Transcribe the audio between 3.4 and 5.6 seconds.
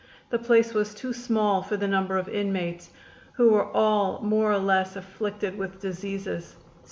were all more or less afflicted